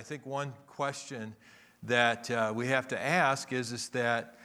[0.00, 1.36] I think one question
[1.82, 4.38] that uh, we have to ask is, is that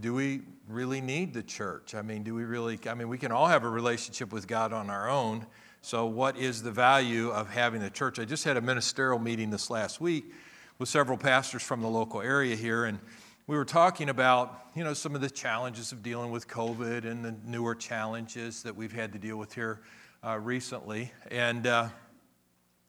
[0.00, 1.94] do we really need the church?
[1.94, 2.78] I mean, do we really?
[2.88, 5.46] I mean, we can all have a relationship with God on our own.
[5.82, 8.18] So, what is the value of having the church?
[8.18, 10.32] I just had a ministerial meeting this last week
[10.78, 12.98] with several pastors from the local area here, and
[13.46, 17.22] we were talking about, you know, some of the challenges of dealing with COVID and
[17.22, 19.82] the newer challenges that we've had to deal with here
[20.26, 21.12] uh, recently.
[21.30, 21.90] And uh,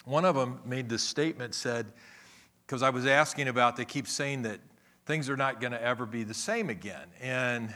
[0.06, 1.86] one of them made this statement, said,
[2.66, 4.60] because I was asking about, they keep saying that
[5.05, 7.08] things are not going to ever be the same again.
[7.22, 7.76] And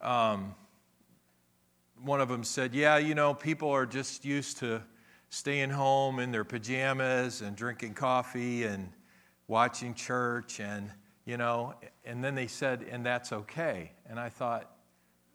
[0.00, 0.54] um,
[2.02, 4.82] one of them said, Yeah, you know, people are just used to
[5.30, 8.90] staying home in their pajamas and drinking coffee and
[9.48, 10.90] watching church and,
[11.24, 13.92] you know, and then they said, And that's okay.
[14.06, 14.70] And I thought,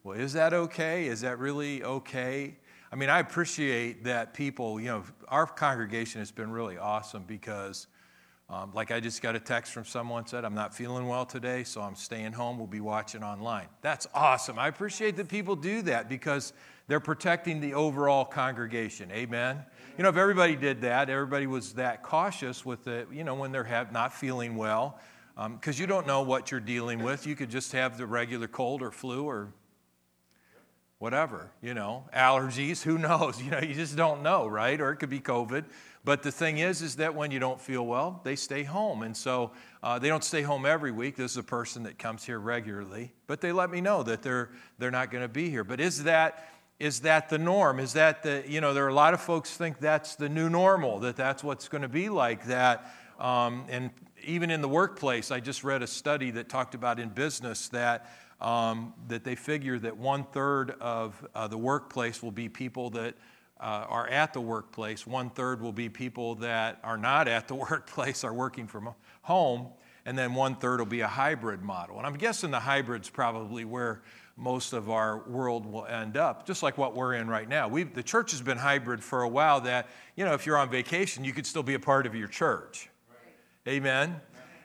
[0.03, 1.07] Well, is that okay?
[1.07, 2.55] Is that really okay?
[2.91, 7.85] I mean, I appreciate that people, you know, our congregation has been really awesome because
[8.49, 11.63] um, like I just got a text from someone said, I'm not feeling well today,
[11.63, 12.57] so I'm staying home.
[12.57, 13.67] We'll be watching online.
[13.81, 14.57] That's awesome.
[14.57, 16.53] I appreciate that people do that because
[16.87, 19.11] they're protecting the overall congregation.
[19.11, 19.63] Amen.
[19.95, 23.51] You know, if everybody did that, everybody was that cautious with it, you know, when
[23.51, 24.99] they're have, not feeling well,
[25.35, 27.27] because um, you don't know what you're dealing with.
[27.27, 29.53] You could just have the regular cold or flu or
[30.99, 33.41] whatever, you know, allergies, who knows?
[33.41, 34.79] You know, you just don't know, right?
[34.79, 35.65] Or it could be COVID.
[36.05, 39.03] But the thing is, is that when you don't feel well, they stay home.
[39.03, 39.51] And so
[39.83, 41.15] uh, they don't stay home every week.
[41.15, 43.13] This is a person that comes here regularly.
[43.27, 45.63] But they let me know that they're, they're not going to be here.
[45.63, 47.79] But is that, is that the norm?
[47.79, 50.49] Is that the, you know, there are a lot of folks think that's the new
[50.49, 52.93] normal, that that's what's going to be like that.
[53.19, 53.91] Um, and
[54.23, 58.09] even in the workplace, I just read a study that talked about in business that,
[58.41, 63.15] um, that they figure that one third of uh, the workplace will be people that
[63.59, 65.05] uh, are at the workplace.
[65.05, 68.89] One third will be people that are not at the workplace, are working from
[69.21, 69.67] home.
[70.05, 71.97] And then one third will be a hybrid model.
[71.97, 74.01] And I'm guessing the hybrid's probably where
[74.37, 77.67] most of our world will end up, just like what we're in right now.
[77.67, 80.69] We've, the church has been hybrid for a while that, you know, if you're on
[80.69, 82.89] vacation, you could still be a part of your church.
[83.09, 83.73] Right.
[83.75, 84.21] Amen.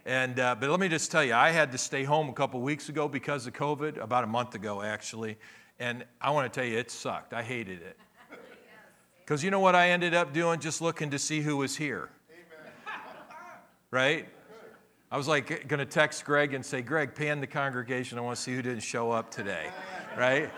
[0.06, 2.60] And, uh, but let me just tell you, I had to stay home a couple
[2.60, 5.38] weeks ago because of COVID, about a month ago actually.
[5.78, 7.32] And I want to tell you, it sucked.
[7.32, 7.98] I hated it.
[9.24, 10.60] Because you know what I ended up doing?
[10.60, 12.10] Just looking to see who was here.
[13.90, 14.28] Right?
[15.10, 18.18] I was like going to text Greg and say, Greg, pan the congregation.
[18.18, 19.70] I want to see who didn't show up today.
[20.18, 20.50] Right?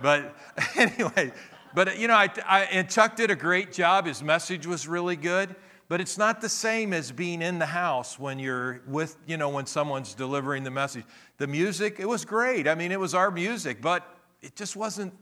[0.00, 0.34] But
[0.76, 1.32] anyway,
[1.74, 4.06] but you know, I, I, and Chuck did a great job.
[4.06, 5.54] His message was really good.
[5.92, 9.50] But it's not the same as being in the house when you're with, you know,
[9.50, 11.04] when someone's delivering the message.
[11.36, 12.66] The music, it was great.
[12.66, 14.02] I mean, it was our music, but
[14.40, 15.12] it just wasn't,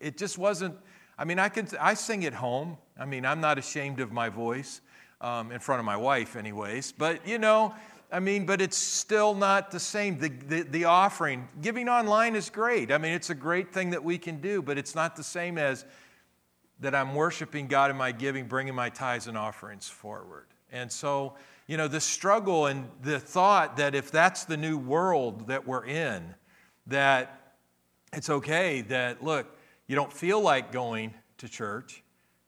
[0.00, 0.74] it just wasn't
[1.18, 2.76] I mean, I, can, I sing at home.
[2.98, 4.80] I mean, I'm not ashamed of my voice,
[5.20, 6.92] um, in front of my wife, anyways.
[6.92, 7.74] But, you know,
[8.12, 10.18] I mean, but it's still not the same.
[10.18, 12.92] The, the, the, offering, giving online is great.
[12.92, 15.56] I mean, it's a great thing that we can do, but it's not the same
[15.56, 15.84] as
[16.80, 20.46] that I'm worshiping God in my giving, bringing my tithes and offerings forward.
[20.72, 21.34] And so,
[21.66, 25.86] you know, the struggle and the thought that if that's the new world that we're
[25.86, 26.34] in,
[26.86, 27.54] that
[28.12, 29.56] it's okay that, look,
[29.86, 32.02] you don't feel like going to church,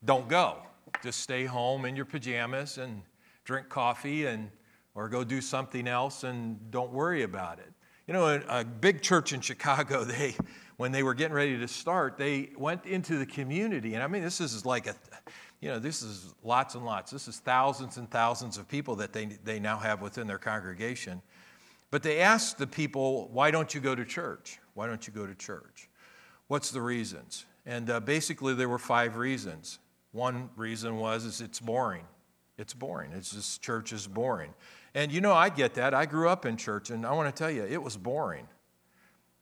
[0.04, 0.58] don't go.
[1.02, 3.02] Just stay home in your pajamas and
[3.44, 4.50] drink coffee and
[4.94, 7.72] or go do something else and don't worry about it.
[8.08, 10.34] You know, a, a big church in Chicago, they
[10.78, 13.94] when they were getting ready to start, they went into the community.
[13.94, 14.94] And I mean, this is like a,
[15.60, 17.10] you know, this is lots and lots.
[17.10, 21.20] This is thousands and thousands of people that they, they now have within their congregation.
[21.90, 24.60] But they asked the people, why don't you go to church?
[24.74, 25.88] Why don't you go to church?
[26.46, 27.44] What's the reasons?
[27.66, 29.80] And uh, basically, there were five reasons.
[30.12, 32.04] One reason was is it's boring.
[32.56, 33.12] It's boring.
[33.12, 34.54] It's just church is boring.
[34.94, 35.92] And you know, I get that.
[35.92, 38.46] I grew up in church, and I want to tell you, it was boring.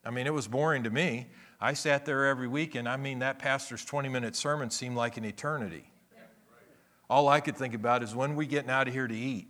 [0.06, 1.27] I mean, it was boring to me.
[1.61, 5.17] I sat there every week, and I mean, that pastor's 20 minute sermon seemed like
[5.17, 5.91] an eternity.
[7.11, 9.49] All I could think about is when we getting out of here to eat.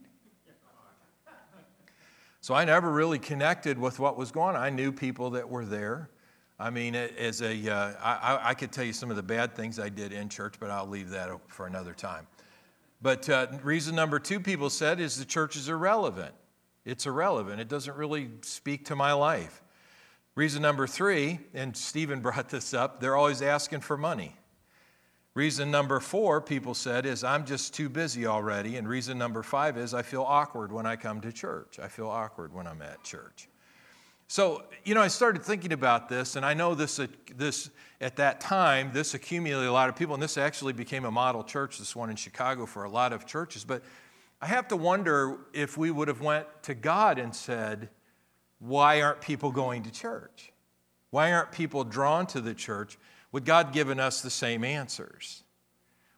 [2.40, 4.62] So I never really connected with what was going on.
[4.62, 6.10] I knew people that were there.
[6.58, 9.78] I mean, as a, uh, I, I could tell you some of the bad things
[9.78, 12.26] I did in church, but I'll leave that for another time.
[13.02, 16.34] But uh, reason number two, people said, is the church is irrelevant.
[16.84, 17.60] It's irrelevant.
[17.60, 19.62] It doesn't really speak to my life.
[20.36, 24.36] Reason number three, and Stephen brought this up, they're always asking for money.
[25.34, 28.76] Reason number four, people said, is I'm just too busy already.
[28.76, 31.78] And reason number five is I feel awkward when I come to church.
[31.78, 33.48] I feel awkward when I'm at church.
[34.28, 37.06] So, you know, I started thinking about this, and I know this, uh,
[37.36, 41.10] this at that time, this accumulated a lot of people, and this actually became a
[41.10, 43.64] model church, this one in Chicago, for a lot of churches.
[43.64, 43.82] But
[44.42, 47.88] I have to wonder if we would have went to God and said,
[48.58, 50.52] why aren't people going to church?
[51.10, 52.98] Why aren't people drawn to the church?
[53.32, 55.42] Would God given us the same answers?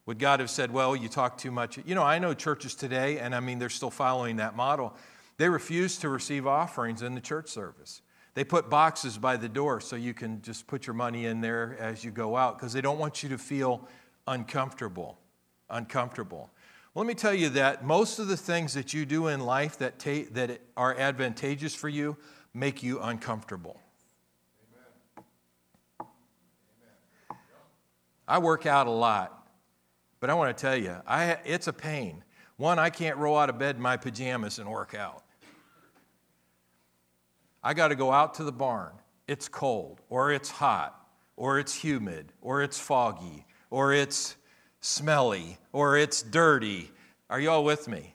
[0.06, 1.78] Would God have said, well, you talk too much?
[1.84, 4.96] You know, I know churches today, and I mean, they're still following that model.
[5.36, 8.02] They refuse to receive offerings in the church service.
[8.34, 11.76] They put boxes by the door so you can just put your money in there
[11.78, 13.86] as you go out because they don't want you to feel
[14.26, 15.18] uncomfortable.
[15.70, 16.50] Uncomfortable.
[16.94, 19.78] Well, let me tell you that most of the things that you do in life
[19.78, 22.16] that, ta- that are advantageous for you
[22.54, 23.80] make you uncomfortable.
[28.26, 29.48] I work out a lot,
[30.20, 32.24] but I want to tell you, I, it's a pain.
[32.56, 35.24] One, I can't roll out of bed in my pajamas and work out.
[37.62, 38.92] I got to go out to the barn.
[39.26, 41.06] It's cold, or it's hot,
[41.36, 44.36] or it's humid, or it's foggy, or it's
[44.88, 46.90] smelly, or it's dirty.
[47.28, 48.14] Are you all with me?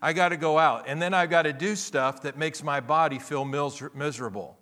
[0.00, 0.84] I got to go out.
[0.88, 4.58] And then I've got to do stuff that makes my body feel miserable.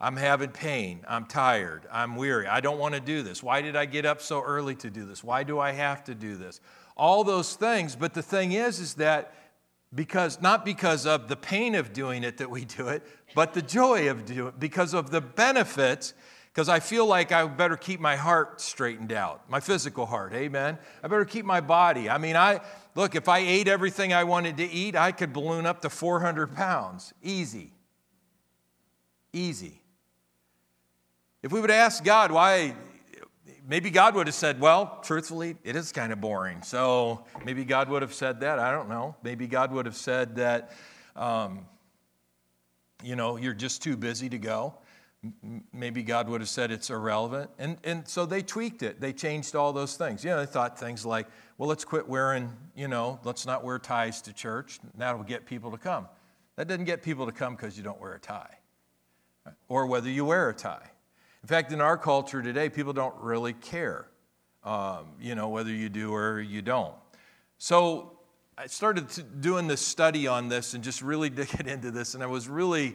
[0.00, 1.04] I'm having pain.
[1.08, 1.86] I'm tired.
[1.92, 2.46] I'm weary.
[2.46, 3.42] I don't want to do this.
[3.42, 5.22] Why did I get up so early to do this?
[5.22, 6.60] Why do I have to do this?
[6.96, 7.96] All those things.
[7.96, 9.34] But the thing is, is that
[9.94, 13.02] because not because of the pain of doing it that we do it,
[13.34, 16.14] but the joy of doing it, because of the benefits.
[16.60, 20.76] Because I feel like I better keep my heart straightened out, my physical heart, amen.
[21.02, 22.10] I better keep my body.
[22.10, 22.60] I mean, I
[22.94, 26.54] look, if I ate everything I wanted to eat, I could balloon up to 400
[26.54, 27.14] pounds.
[27.22, 27.72] Easy.
[29.32, 29.80] Easy.
[31.42, 32.74] If we would ask God why
[33.66, 36.60] maybe God would have said, well, truthfully, it is kind of boring.
[36.60, 38.58] So maybe God would have said that.
[38.58, 39.16] I don't know.
[39.22, 40.72] Maybe God would have said that,
[41.16, 41.64] um,
[43.02, 44.74] you know, you're just too busy to go.
[45.72, 47.50] Maybe God would have said it's irrelevant.
[47.58, 49.00] And, and so they tweaked it.
[49.00, 50.24] They changed all those things.
[50.24, 51.26] You know, they thought things like,
[51.58, 54.80] well, let's quit wearing, you know, let's not wear ties to church.
[54.96, 56.08] That'll get people to come.
[56.56, 58.56] That doesn't get people to come because you don't wear a tie
[59.68, 60.90] or whether you wear a tie.
[61.42, 64.06] In fact, in our culture today, people don't really care,
[64.64, 66.94] um, you know, whether you do or you don't.
[67.58, 68.18] So
[68.58, 69.06] I started
[69.40, 72.94] doing this study on this and just really digging into this, and I was really,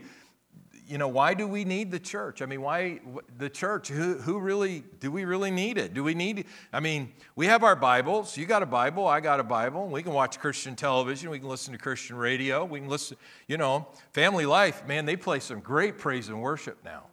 [0.87, 2.41] you know, why do we need the church?
[2.41, 2.99] I mean, why
[3.37, 3.87] the church?
[3.87, 5.93] Who, who really, do we really need it?
[5.93, 8.37] Do we need, I mean, we have our Bibles.
[8.37, 9.87] You got a Bible, I got a Bible.
[9.87, 13.17] We can watch Christian television, we can listen to Christian radio, we can listen,
[13.47, 17.03] you know, family life, man, they play some great praise and worship now.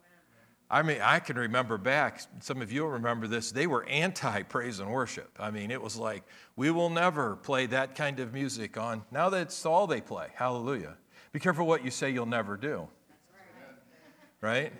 [0.70, 4.42] I mean, I can remember back, some of you will remember this, they were anti
[4.42, 5.30] praise and worship.
[5.38, 6.24] I mean, it was like,
[6.56, 9.02] we will never play that kind of music on.
[9.10, 10.28] Now that's all they play.
[10.34, 10.96] Hallelujah.
[11.32, 12.88] Be careful what you say you'll never do.
[14.42, 14.72] Right?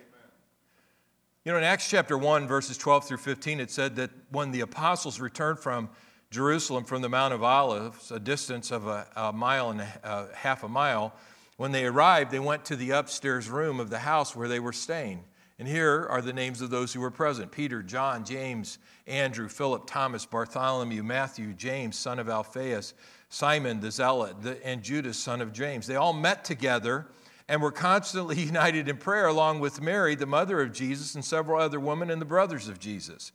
[1.45, 4.59] You know, in Acts chapter 1, verses 12 through 15, it said that when the
[4.59, 5.89] apostles returned from
[6.31, 10.35] Jerusalem from the Mount of Olives, a distance of a, a mile and a, a
[10.35, 11.13] half a mile,
[11.55, 14.73] when they arrived, they went to the upstairs room of the house where they were
[14.73, 15.23] staying.
[15.57, 19.87] And here are the names of those who were present Peter, John, James, Andrew, Philip,
[19.87, 22.93] Thomas, Bartholomew, Matthew, James, son of Alphaeus,
[23.29, 25.87] Simon the Zealot, and Judas, son of James.
[25.87, 27.07] They all met together
[27.47, 31.61] and were constantly united in prayer, along with Mary, the mother of Jesus, and several
[31.61, 33.31] other women and the brothers of Jesus.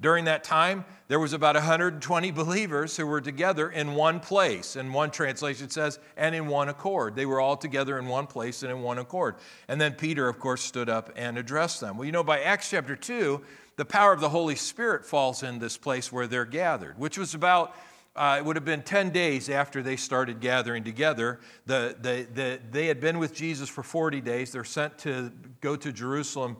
[0.00, 4.76] During that time, there was about 120 believers who were together in one place.
[4.76, 7.16] And one translation says, and in one accord.
[7.16, 9.34] They were all together in one place and in one accord.
[9.66, 11.96] And then Peter, of course, stood up and addressed them.
[11.96, 13.40] Well, you know, by Acts chapter 2,
[13.74, 17.34] the power of the Holy Spirit falls in this place where they're gathered, which was
[17.34, 17.74] about
[18.18, 21.40] uh, it would have been 10 days after they started gathering together.
[21.66, 24.52] The, the, the, they had been with Jesus for 40 days.
[24.52, 26.56] They're sent to go to Jerusalem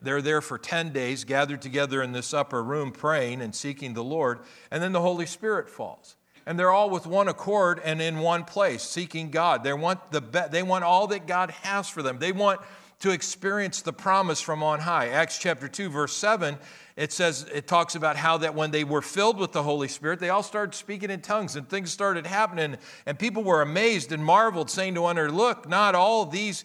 [0.00, 4.04] they're there for 10 days, gathered together in this upper room, praying and seeking the
[4.04, 4.40] Lord.
[4.70, 6.16] And then the Holy Spirit falls.
[6.46, 9.62] And they're all with one accord and in one place, seeking God.
[9.62, 12.18] They want, the be- they want all that God has for them.
[12.18, 12.60] They want
[13.02, 15.08] to experience the promise from on high.
[15.08, 16.56] Acts chapter 2, verse 7,
[16.96, 20.20] it says, it talks about how that when they were filled with the Holy Spirit,
[20.20, 22.76] they all started speaking in tongues and things started happening.
[23.04, 26.64] And people were amazed and marveled, saying to one another, Look, not all these,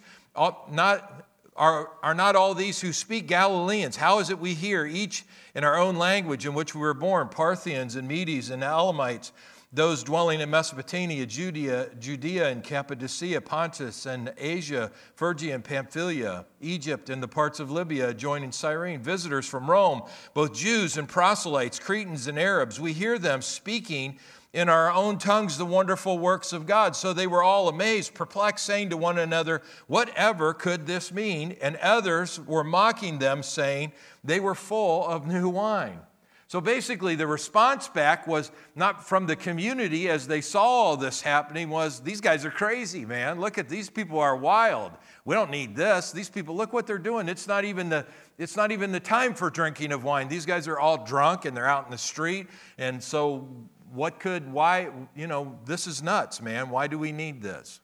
[0.72, 1.26] not
[1.56, 3.96] are, are not all these who speak Galileans?
[3.96, 5.26] How is it we hear, each
[5.56, 9.32] in our own language in which we were born, Parthians and Medes and Elamites,
[9.74, 17.10] those dwelling in Mesopotamia, Judea, Judea and Cappadocia, Pontus and Asia, Phrygia and Pamphylia, Egypt
[17.10, 22.28] and the parts of Libya adjoining Cyrene, visitors from Rome, both Jews and proselytes, Cretans
[22.28, 22.80] and Arabs.
[22.80, 24.20] We hear them speaking
[24.54, 26.96] in our own tongues the wonderful works of God.
[26.96, 31.58] So they were all amazed, perplexed, saying to one another, Whatever could this mean?
[31.62, 33.92] And others were mocking them, saying
[34.24, 36.00] they were full of new wine.
[36.50, 41.22] So basically, the response back was not from the community as they saw all this
[41.22, 43.42] happening, was these guys are crazy, man.
[43.42, 44.94] Look at these people are wild.
[45.26, 46.14] We don't need this.
[46.14, 47.28] These people, look what they're doing.
[47.28, 48.06] It's not even the,
[48.38, 50.30] it's not even the time for drinking of wine.
[50.30, 52.48] These guys are all drunk and they're out in the street.
[52.78, 53.50] And so,
[53.92, 56.70] what could, why, you know, this is nuts, man.
[56.70, 57.82] Why do we need this?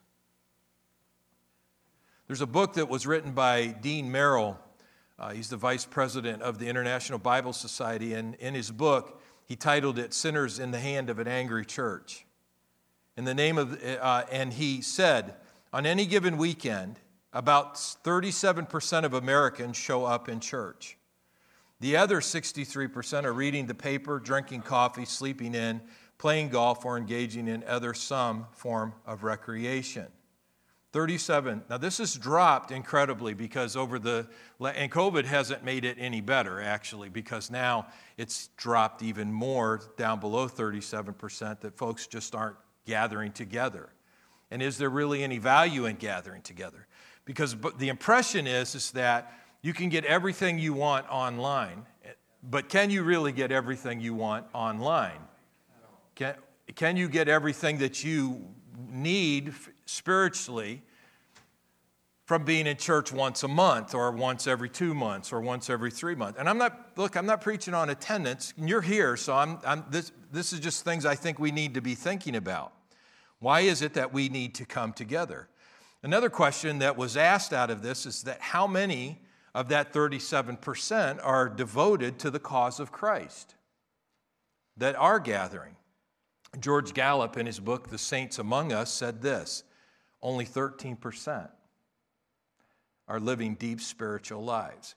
[2.28, 4.58] There's a book that was written by Dean Merrill
[5.18, 9.56] uh, he's the vice president of the International Bible Society, and in his book, he
[9.56, 12.26] titled it Sinners in the Hand of an Angry Church.
[13.16, 15.34] In the name of, uh, and he said,
[15.72, 16.98] on any given weekend,
[17.32, 20.96] about 37% of Americans show up in church.
[21.80, 25.80] The other 63% are reading the paper, drinking coffee, sleeping in,
[26.18, 30.06] playing golf, or engaging in other some form of recreation.
[30.94, 31.64] 37.
[31.68, 34.28] Now, this has dropped incredibly because over the,
[34.60, 40.20] and COVID hasn't made it any better actually, because now it's dropped even more down
[40.20, 42.54] below 37% that folks just aren't
[42.86, 43.88] gathering together.
[44.52, 46.86] And is there really any value in gathering together?
[47.24, 49.32] Because the impression is, is that
[49.62, 51.86] you can get everything you want online,
[52.40, 55.18] but can you really get everything you want online?
[56.14, 56.36] Can,
[56.76, 58.46] can you get everything that you
[58.90, 59.52] need
[59.86, 60.82] spiritually
[62.26, 65.90] from being in church once a month or once every two months or once every
[65.90, 66.38] three months.
[66.38, 68.54] And I'm not, look, I'm not preaching on attendance.
[68.56, 71.82] You're here, so I'm, I'm, this, this is just things I think we need to
[71.82, 72.72] be thinking about.
[73.40, 75.48] Why is it that we need to come together?
[76.02, 79.20] Another question that was asked out of this is that how many
[79.54, 83.54] of that 37% are devoted to the cause of Christ
[84.78, 85.76] that are gathering?
[86.60, 89.64] George Gallup, in his book, The Saints Among Us, said this
[90.22, 91.50] only 13%
[93.06, 94.94] are living deep spiritual lives,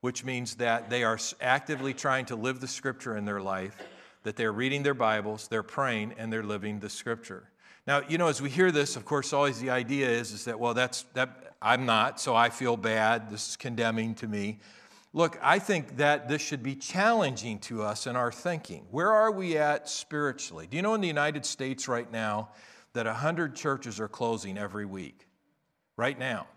[0.00, 3.76] which means that they are actively trying to live the scripture in their life,
[4.22, 7.48] that they're reading their Bibles, they're praying, and they're living the scripture.
[7.86, 10.58] Now, you know, as we hear this, of course, always the idea is, is that,
[10.58, 13.30] well, that's that I'm not, so I feel bad.
[13.30, 14.58] This is condemning to me.
[15.16, 18.84] Look, I think that this should be challenging to us in our thinking.
[18.90, 20.66] Where are we at spiritually?
[20.66, 22.50] Do you know in the United States right now
[22.92, 25.26] that 100 churches are closing every week?
[25.96, 26.48] Right now.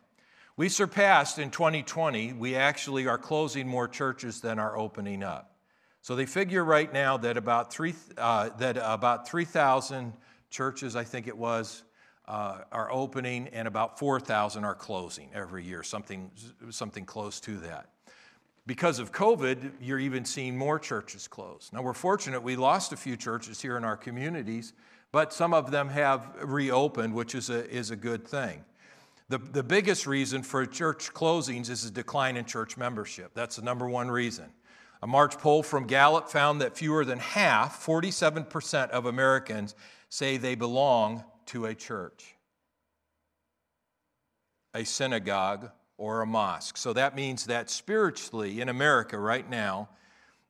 [0.57, 5.55] We surpassed in 2020, we actually are closing more churches than are opening up.
[6.01, 10.11] So they figure right now that about, three, uh, that about 3,000
[10.49, 11.83] churches, I think it was,
[12.27, 16.29] uh, are opening and about 4,000 are closing every year, something,
[16.71, 17.91] something close to that.
[18.69, 21.71] Because of COVID, you're even seeing more churches close.
[21.73, 24.73] Now, we're fortunate we lost a few churches here in our communities,
[25.11, 28.63] but some of them have reopened, which is a, is a good thing.
[29.27, 33.31] The, the biggest reason for church closings is a decline in church membership.
[33.33, 34.45] That's the number one reason.
[35.01, 39.73] A March poll from Gallup found that fewer than half, 47% of Americans,
[40.09, 42.35] say they belong to a church,
[44.75, 46.77] a synagogue, or a mosque.
[46.77, 49.89] So that means that spiritually in America right now,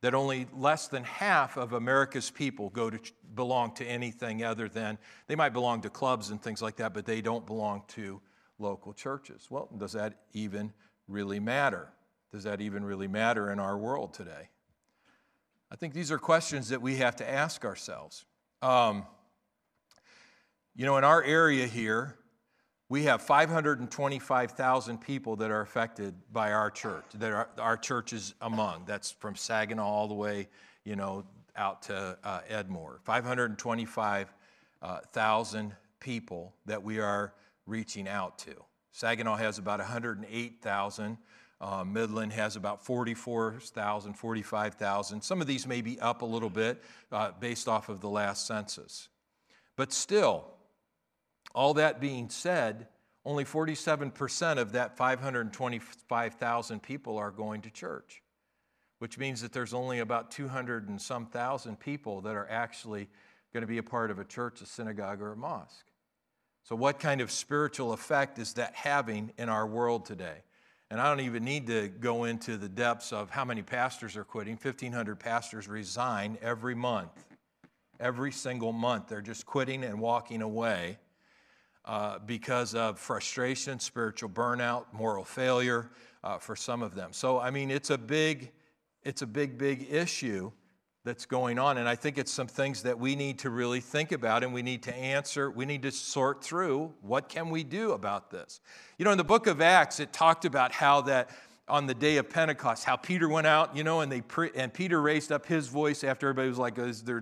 [0.02, 3.00] that only less than half of America's people go to
[3.34, 7.06] belong to anything other than they might belong to clubs and things like that, but
[7.06, 8.22] they don't belong to
[8.60, 9.48] local churches.
[9.50, 10.72] Well, does that even
[11.08, 11.90] really matter?
[12.32, 14.50] Does that even really matter in our world today?
[15.72, 18.24] I think these are questions that we have to ask ourselves.
[18.62, 19.06] Um,
[20.76, 22.19] you know, in our area here,
[22.90, 28.34] we have 525,000 people that are affected by our church, that are, our church is
[28.42, 28.86] among.
[28.86, 30.48] That's from Saginaw all the way,
[30.84, 31.24] you know,
[31.56, 32.98] out to uh, Edmore.
[33.04, 37.36] 525,000 people that we are
[37.68, 38.56] reaching out to.
[38.92, 41.18] Saginaw has about 108,000.
[41.62, 45.22] Uh, Midland has about 44,000, 45,000.
[45.22, 46.82] Some of these may be up a little bit
[47.12, 49.10] uh, based off of the last census.
[49.76, 50.46] But still,
[51.54, 52.88] all that being said,
[53.26, 58.22] only 47% of that 525,000 people are going to church,
[59.00, 63.10] which means that there's only about 200 and some thousand people that are actually
[63.54, 65.86] going to be a part of a church, a synagogue, or a mosque.
[66.64, 70.44] So, what kind of spiritual effect is that having in our world today?
[70.92, 74.24] And I don't even need to go into the depths of how many pastors are
[74.24, 74.54] quitting.
[74.54, 77.26] 1,500 pastors resign every month.
[78.00, 80.98] Every single month, they're just quitting and walking away
[81.90, 85.90] uh, because of frustration, spiritual burnout, moral failure
[86.24, 87.12] uh, for some of them.
[87.12, 88.52] So, I mean, it's a big,
[89.02, 90.52] it's a big, big issue
[91.04, 91.80] that's going on.
[91.80, 94.62] And I think it's some things that we need to really think about and we
[94.62, 95.50] need to answer.
[95.50, 98.62] We need to sort through what can we do about this.
[99.00, 101.32] You know, in the book of Acts, it talked about how that
[101.70, 104.74] on the day of Pentecost, how Peter went out, you know, and they pre- and
[104.74, 106.76] Peter raised up his voice after everybody was like,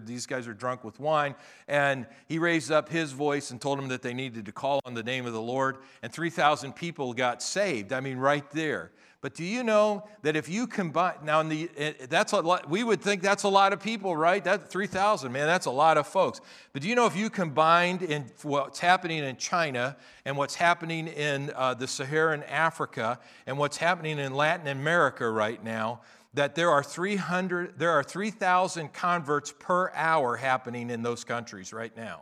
[0.06, 1.36] these guys are drunk with wine,
[1.68, 4.94] and he raised up his voice and told them that they needed to call on
[4.94, 7.94] the name of the Lord, and three thousand people got saved.
[7.94, 8.92] I mean, right there.
[9.28, 11.70] But do you know that if you combine now, in the,
[12.10, 14.42] that's a lot, we would think that's a lot of people, right?
[14.42, 16.40] That 3,000, man, that's a lot of folks.
[16.72, 21.10] But do you know if you combined in what's happening in China and what's happening
[21.10, 26.00] in uh, the Saharan Africa and what's happening in Latin America right now,
[26.34, 31.98] that there are 300, there are 3,000 converts per hour happening in those countries right
[31.98, 32.22] now.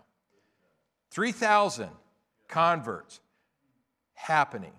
[1.12, 1.88] 3,000
[2.48, 3.20] converts
[4.16, 4.74] happening.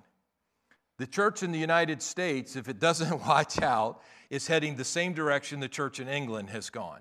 [0.98, 5.12] The church in the United States, if it doesn't watch out, is heading the same
[5.12, 7.00] direction the church in England has gone.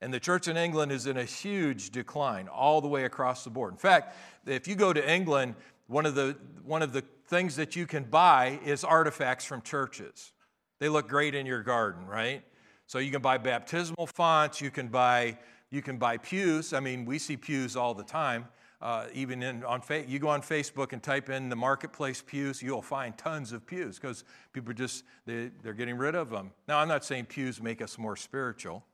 [0.00, 3.50] And the church in England is in a huge decline all the way across the
[3.50, 3.72] board.
[3.72, 5.54] In fact, if you go to England,
[5.86, 10.32] one of the, one of the things that you can buy is artifacts from churches.
[10.80, 12.42] They look great in your garden, right?
[12.88, 15.38] So you can buy baptismal fonts, you can buy,
[15.70, 16.72] you can buy pews.
[16.72, 18.48] I mean, we see pews all the time
[18.82, 22.82] uh, even in, on you go on Facebook and type in the marketplace pews, you'll
[22.82, 26.50] find tons of pews because people are just they, they're getting rid of them.
[26.66, 28.84] Now, I'm not saying pews make us more spiritual,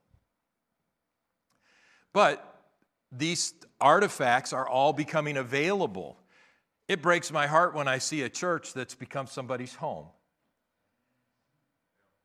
[2.13, 2.61] but
[3.11, 6.17] these artifacts are all becoming available.
[6.87, 10.05] It breaks my heart when I see a church that's become somebody's home.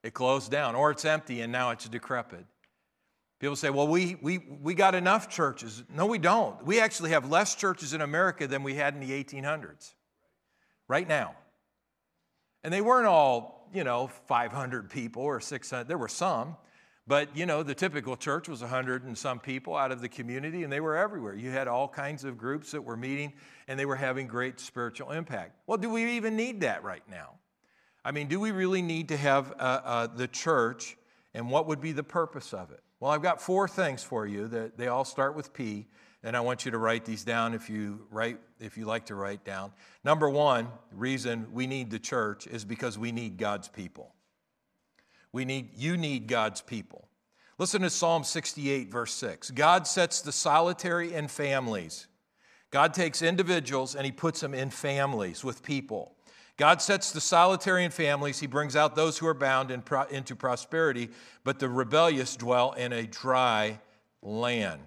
[0.02, 2.44] It closed down, or it's empty and now it's decrepit.
[3.40, 5.82] People say, well, we, we, we got enough churches.
[5.94, 6.64] No, we don't.
[6.64, 9.92] We actually have less churches in America than we had in the 1800s,
[10.88, 11.34] right now.
[12.62, 15.88] And they weren't all, you know, 500 people or 600.
[15.88, 16.56] There were some.
[17.06, 20.62] But, you know, the typical church was 100 and some people out of the community,
[20.62, 21.34] and they were everywhere.
[21.34, 23.34] You had all kinds of groups that were meeting,
[23.68, 25.58] and they were having great spiritual impact.
[25.66, 27.34] Well, do we even need that right now?
[28.06, 30.96] I mean, do we really need to have uh, uh, the church,
[31.34, 32.80] and what would be the purpose of it?
[33.04, 35.88] Well, I've got four things for you that they all start with P,
[36.22, 39.14] and I want you to write these down if you write if you like to
[39.14, 39.72] write down.
[40.04, 44.14] Number 1, reason we need the church is because we need God's people.
[45.32, 47.06] We need you need God's people.
[47.58, 49.50] Listen to Psalm 68 verse 6.
[49.50, 52.06] God sets the solitary in families.
[52.70, 56.13] God takes individuals and he puts them in families with people.
[56.56, 58.38] God sets the solitary in families.
[58.38, 61.10] He brings out those who are bound in pro- into prosperity,
[61.42, 63.80] but the rebellious dwell in a dry
[64.22, 64.80] land.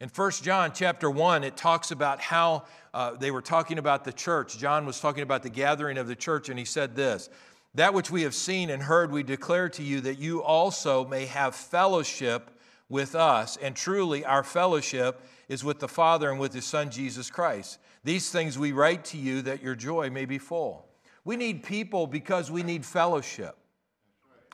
[0.00, 4.12] In 1 John chapter 1, it talks about how uh, they were talking about the
[4.12, 4.58] church.
[4.58, 7.30] John was talking about the gathering of the church, and he said this
[7.74, 11.26] That which we have seen and heard, we declare to you that you also may
[11.26, 12.50] have fellowship
[12.88, 13.56] with us.
[13.58, 17.78] And truly, our fellowship is with the Father and with his Son, Jesus Christ.
[18.02, 20.88] These things we write to you that your joy may be full.
[21.24, 23.56] We need people because we need fellowship.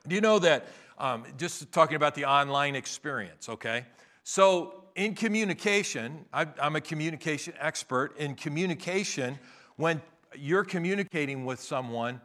[0.06, 0.66] Do you know that?
[0.98, 3.86] Um, just talking about the online experience, okay?
[4.24, 8.16] So, in communication, I, I'm a communication expert.
[8.18, 9.38] In communication,
[9.76, 10.02] when
[10.34, 12.20] you're communicating with someone,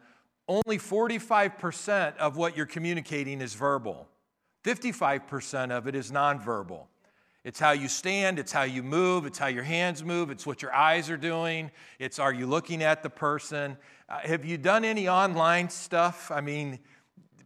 [0.48, 4.08] only 45% of what you're communicating is verbal,
[4.64, 6.86] 55% of it is nonverbal.
[7.44, 10.62] It's how you stand, it's how you move, it's how your hands move, it's what
[10.62, 13.76] your eyes are doing, it's are you looking at the person.
[14.08, 16.30] Uh, have you done any online stuff?
[16.30, 16.78] I mean,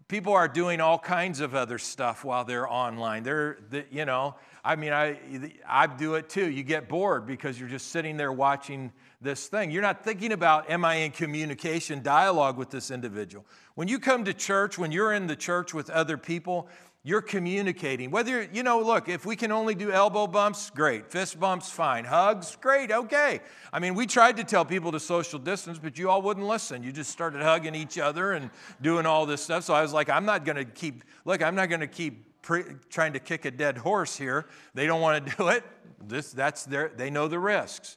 [0.06, 3.24] people are doing all kinds of other stuff while they're online.
[3.24, 5.18] They're, they, you know, I mean, I,
[5.66, 6.48] I do it too.
[6.48, 9.70] You get bored because you're just sitting there watching this thing.
[9.70, 13.44] You're not thinking about, am I in communication, dialogue with this individual?
[13.74, 16.68] When you come to church, when you're in the church with other people,
[17.04, 18.10] you're communicating.
[18.10, 21.10] Whether, you know, look, if we can only do elbow bumps, great.
[21.10, 22.04] Fist bumps, fine.
[22.04, 23.40] Hugs, great, okay.
[23.72, 26.82] I mean, we tried to tell people to social distance, but you all wouldn't listen.
[26.82, 28.50] You just started hugging each other and
[28.82, 29.64] doing all this stuff.
[29.64, 32.42] So I was like, I'm not going to keep, look, I'm not going to keep
[32.42, 34.46] pre- trying to kick a dead horse here.
[34.74, 35.64] They don't want to do it.
[36.06, 37.96] This, that's their, they know the risks.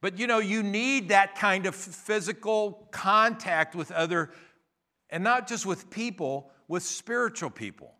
[0.00, 4.30] But you know, you need that kind of physical contact with other,
[5.10, 7.96] and not just with people, with spiritual people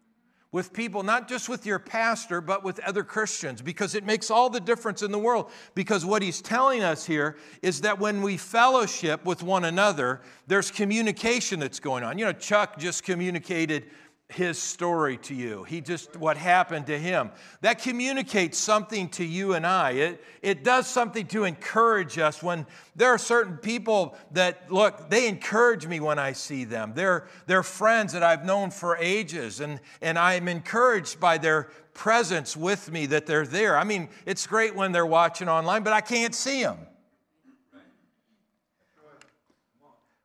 [0.56, 4.48] with people, not just with your pastor, but with other Christians, because it makes all
[4.48, 5.50] the difference in the world.
[5.74, 10.70] Because what he's telling us here is that when we fellowship with one another, there's
[10.70, 12.16] communication that's going on.
[12.16, 13.90] You know, Chuck just communicated
[14.28, 15.62] his story to you.
[15.64, 17.30] He just, what happened to him.
[17.60, 19.92] That communicates something to you and I.
[19.92, 25.28] It, it does something to encourage us when there are certain people that, look, they
[25.28, 26.92] encourage me when I see them.
[26.94, 32.56] They're, they're friends that I've known for ages, and, and I'm encouraged by their presence
[32.56, 33.78] with me that they're there.
[33.78, 36.78] I mean, it's great when they're watching online, but I can't see them.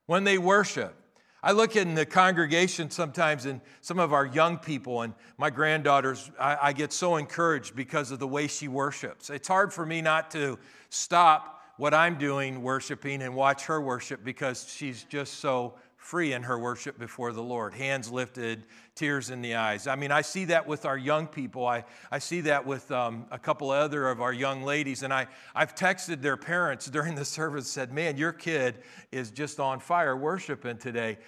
[0.08, 0.96] When they worship,
[1.44, 6.30] I look in the congregation sometimes and some of our young people and my granddaughters,
[6.40, 9.32] I, I, get so encouraged because of the way she worships.
[9.32, 14.24] It's hard for me not to stop what I'm doing worshiping and watch her worship
[14.24, 17.76] because she's just so free in her worship before the Lord.
[17.76, 19.86] Hands lifted, tears in the eyes.
[19.86, 21.68] I mean, I see that with our young people.
[21.68, 25.04] I, I see that with um, a couple other of our young ladies.
[25.04, 28.80] And I, I've texted their parents during the service, said, Man, your kid
[29.12, 31.20] is just on fire worshiping today.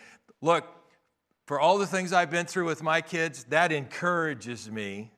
[0.42, 0.66] Look,
[1.46, 5.12] for all the things I've been through with my kids, that encourages me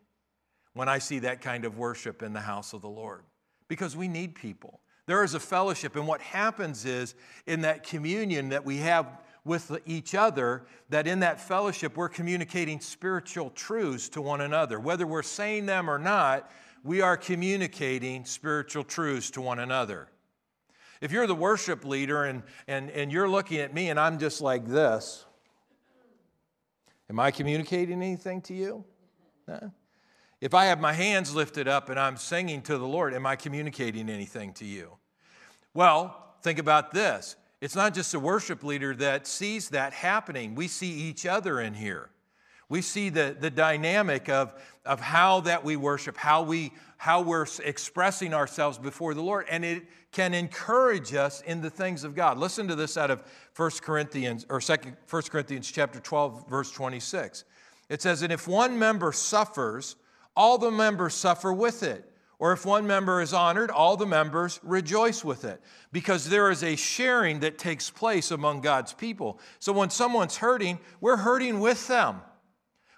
[0.73, 3.23] when I see that kind of worship in the house of the Lord
[3.69, 4.81] because we need people.
[5.07, 7.15] There is a fellowship, and what happens is
[7.47, 9.07] in that communion that we have
[9.45, 14.79] with each other that in that fellowship we're communicating spiritual truths to one another.
[14.79, 16.51] Whether we're saying them or not,
[16.83, 20.09] we are communicating spiritual truths to one another.
[20.99, 24.41] If you're the worship leader and, and, and you're looking at me and I'm just
[24.41, 25.25] like this,
[27.09, 28.83] am I communicating anything to you?
[29.47, 29.71] No.
[30.41, 33.35] If I have my hands lifted up and I'm singing to the Lord, am I
[33.35, 34.97] communicating anything to you?
[35.73, 37.35] Well, think about this.
[37.61, 40.55] It's not just a worship leader that sees that happening.
[40.55, 42.09] We see each other in here.
[42.67, 44.53] We see the, the dynamic of,
[44.85, 49.63] of how that we worship, how, we, how we're expressing ourselves before the Lord, and
[49.63, 52.39] it can encourage us in the things of God.
[52.39, 53.23] Listen to this out of
[53.55, 54.75] 1 Corinthians, or 2
[55.09, 57.43] 1 Corinthians chapter 12, verse 26.
[57.89, 59.95] It says, And if one member suffers,
[60.35, 62.11] all the members suffer with it.
[62.39, 66.63] Or if one member is honored, all the members rejoice with it because there is
[66.63, 69.39] a sharing that takes place among God's people.
[69.59, 72.21] So when someone's hurting, we're hurting with them.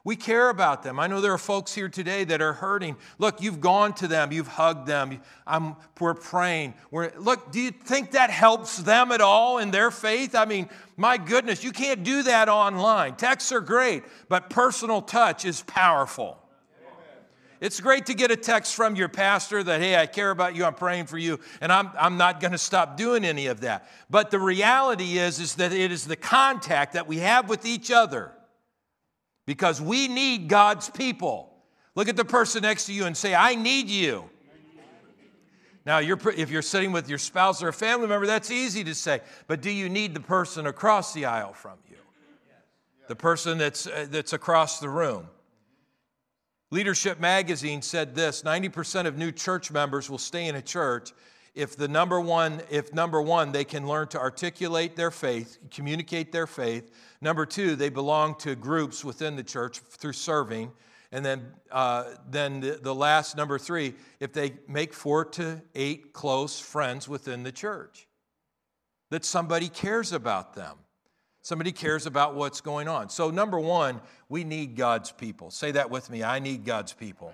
[0.08, 1.02] We care about them.
[1.02, 2.96] I know there are folks here today that are hurting.
[3.18, 5.20] Look, you've gone to them, you've hugged them.
[5.46, 6.76] I'm, we're praying.
[6.92, 10.34] We're, look, do you think that helps them at all in their faith?
[10.34, 13.18] I mean, my goodness, you can't do that online.
[13.18, 16.40] Texts are great, but personal touch is powerful.
[17.60, 20.64] It's great to get a text from your pastor that, hey, I care about you,
[20.64, 23.90] I'm praying for you, and I'm, I'm not going to stop doing any of that.
[24.10, 27.90] But the reality is, is that it is the contact that we have with each
[27.90, 28.32] other
[29.46, 31.52] because we need God's people.
[31.96, 34.30] Look at the person next to you and say, I need you.
[35.84, 38.94] Now, you're, if you're sitting with your spouse or a family member, that's easy to
[38.94, 39.22] say.
[39.48, 41.96] But do you need the person across the aisle from you?
[43.08, 45.30] The person that's, uh, that's across the room?
[46.70, 51.14] Leadership Magazine said this 90% of new church members will stay in a church
[51.56, 56.32] if the number one if number one they can learn to articulate their faith communicate
[56.32, 56.92] their faith.
[57.22, 60.72] Number two they belong to groups within the church through serving.
[61.14, 66.12] And then uh, then the, the last number three if they make four to eight
[66.12, 68.08] close friends within the church
[69.10, 70.76] that somebody cares about them
[71.48, 73.08] Somebody cares about what's going on.
[73.08, 75.50] So, number one, we need God's people.
[75.50, 77.32] Say that with me I need God's people.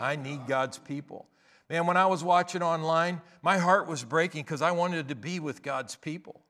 [0.00, 1.28] I need God's people.
[1.70, 5.38] Man, when I was watching online, my heart was breaking because I wanted to be
[5.38, 6.40] with God's people.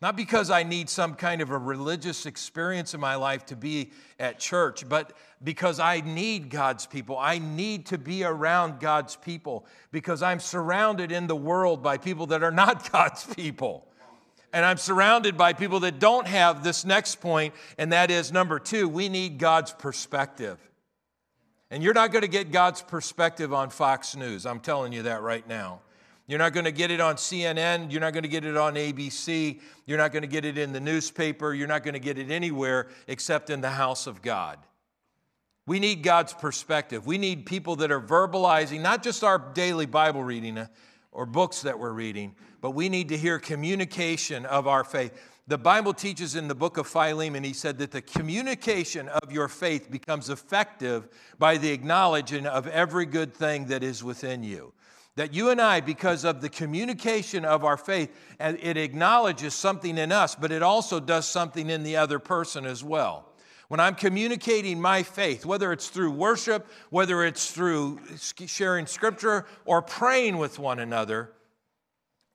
[0.00, 3.90] Not because I need some kind of a religious experience in my life to be
[4.20, 7.18] at church, but because I need God's people.
[7.18, 12.26] I need to be around God's people because I'm surrounded in the world by people
[12.26, 13.88] that are not God's people.
[14.54, 18.60] And I'm surrounded by people that don't have this next point, and that is number
[18.60, 20.58] two, we need God's perspective.
[21.72, 24.46] And you're not going to get God's perspective on Fox News.
[24.46, 25.80] I'm telling you that right now.
[26.28, 27.90] You're not going to get it on CNN.
[27.90, 29.60] You're not going to get it on ABC.
[29.86, 31.52] You're not going to get it in the newspaper.
[31.52, 34.60] You're not going to get it anywhere except in the house of God.
[35.66, 37.06] We need God's perspective.
[37.06, 40.58] We need people that are verbalizing not just our daily Bible reading
[41.14, 45.12] or books that we're reading, but we need to hear communication of our faith.
[45.46, 49.48] The Bible teaches in the book of Philemon, he said that the communication of your
[49.48, 54.72] faith becomes effective by the acknowledging of every good thing that is within you.
[55.16, 60.10] That you and I, because of the communication of our faith, it acknowledges something in
[60.10, 63.28] us, but it also does something in the other person as well.
[63.74, 67.98] When I'm communicating my faith, whether it's through worship, whether it's through
[68.46, 71.32] sharing scripture or praying with one another,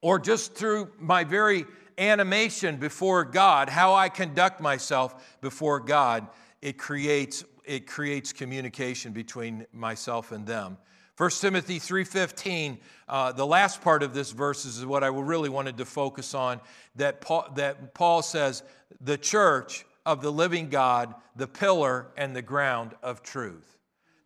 [0.02, 1.66] or just through my very
[1.98, 6.28] animation before God, how I conduct myself before God,
[6.62, 10.78] it creates, it creates communication between myself and them.
[11.16, 15.78] 1 Timothy 3.15, uh, the last part of this verse is what I really wanted
[15.78, 16.60] to focus on,
[16.98, 18.62] that Paul, that Paul says,
[19.00, 23.78] the church of the living God, the pillar and the ground of truth.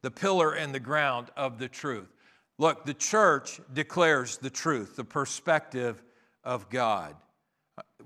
[0.01, 2.07] The pillar and the ground of the truth.
[2.57, 6.01] Look, the church declares the truth, the perspective
[6.45, 7.17] of God.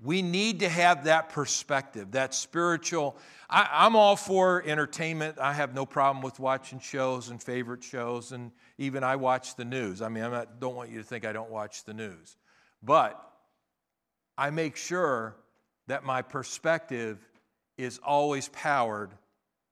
[0.03, 3.15] We need to have that perspective, that spiritual.
[3.47, 5.37] I, am all for entertainment.
[5.37, 9.65] I have no problem with watching shows and favorite shows, and even I watch the
[9.65, 10.01] news.
[10.01, 12.37] I mean, I don't want you to think I don't watch the news.
[12.81, 13.23] But
[14.35, 15.35] I make sure
[15.85, 17.19] that my perspective
[17.77, 19.11] is always powered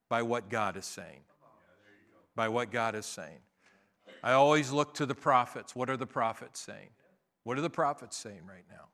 [0.10, 1.22] by what God is saying.
[2.36, 3.40] By what God is saying.
[4.24, 5.76] I always look to the prophets.
[5.76, 6.90] What are the prophets saying?
[7.44, 8.88] What are the prophets saying right now?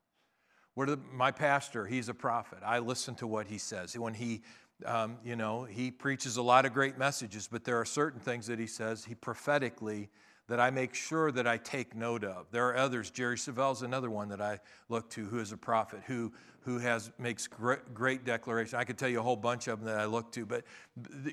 [0.74, 2.60] What are the, my pastor, he's a prophet.
[2.66, 3.98] I listen to what he says.
[3.98, 4.42] When he,
[4.86, 8.48] um, you know, he preaches a lot of great messages, but there are certain things
[8.48, 10.10] that he says, he prophetically
[10.48, 12.48] that I make sure that I take note of.
[12.52, 13.10] There are others.
[13.10, 17.12] Jerry Savelle's another one that I look to who is a prophet, who, who has,
[17.18, 18.78] makes great, great declaration.
[18.78, 20.64] I could tell you a whole bunch of them that I look to, but,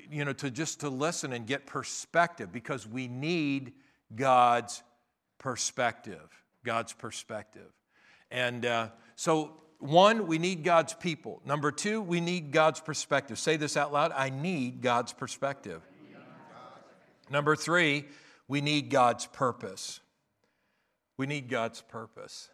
[0.09, 3.73] you know, to just to listen and get perspective because we need
[4.15, 4.83] God's
[5.37, 6.29] perspective.
[6.63, 7.71] God's perspective.
[8.31, 11.41] And uh, so, one, we need God's people.
[11.45, 13.39] Number two, we need God's perspective.
[13.39, 15.81] Say this out loud I need God's perspective.
[17.31, 18.05] Number three,
[18.49, 20.01] we need God's purpose.
[21.17, 22.49] We need God's purpose.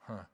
[0.00, 0.24] Huh.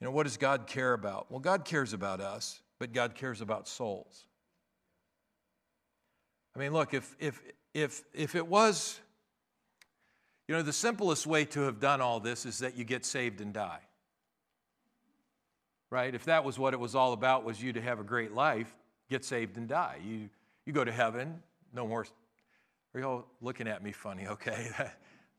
[0.00, 1.30] You know, what does God care about?
[1.30, 4.24] Well, God cares about us, but God cares about souls.
[6.56, 7.40] I mean, look, if, if,
[7.74, 8.98] if, if it was,
[10.48, 13.42] you know, the simplest way to have done all this is that you get saved
[13.42, 13.80] and die.
[15.90, 16.14] Right?
[16.14, 18.74] If that was what it was all about, was you to have a great life,
[19.10, 19.98] get saved and die.
[20.02, 20.30] You
[20.68, 22.06] you go to heaven, no more.
[22.94, 24.26] Are you all looking at me funny?
[24.26, 24.68] Okay.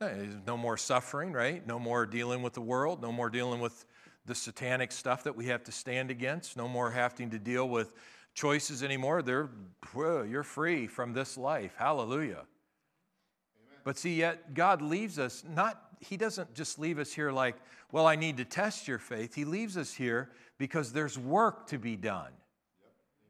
[0.48, 1.65] no more suffering, right?
[1.68, 3.86] No more dealing with the world, no more dealing with
[4.26, 7.94] the satanic stuff that we have to stand against, no more having to deal with
[8.34, 9.22] choices anymore.
[9.22, 9.52] They're,
[9.96, 11.76] you're free from this life.
[11.78, 12.42] Hallelujah.
[12.42, 13.82] Amen.
[13.84, 17.56] But see, yet God leaves us not, He doesn't just leave us here like,
[17.92, 19.36] well, I need to test your faith.
[19.36, 22.32] He leaves us here because there's work to be done.